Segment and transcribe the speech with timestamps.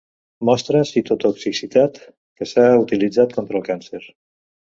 [0.47, 1.99] Mostra citotoxicitat
[2.39, 4.01] que s'ha utilitzat contra el càncer.